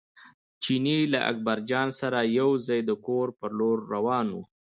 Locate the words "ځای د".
2.67-2.91